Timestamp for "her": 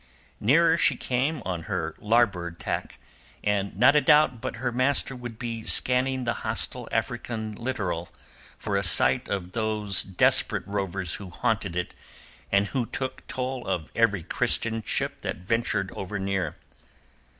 1.69-1.93, 4.55-4.71